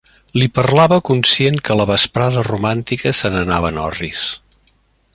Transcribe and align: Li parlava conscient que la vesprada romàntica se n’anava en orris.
Li 0.41 0.45
parlava 0.53 0.97
conscient 1.09 1.59
que 1.69 1.77
la 1.81 1.87
vesprada 1.91 2.45
romàntica 2.49 3.15
se 3.21 3.33
n’anava 3.35 3.75
en 3.75 3.81
orris. 3.87 4.27